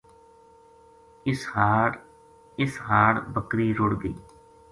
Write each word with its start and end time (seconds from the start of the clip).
اس 2.59 2.73
ہاڑ 2.85 3.11
بکری 3.33 3.67
رُڑ 3.79 3.91
گئی 4.03 4.15